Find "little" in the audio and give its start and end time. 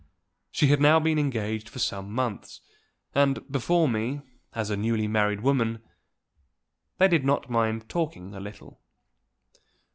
8.39-8.81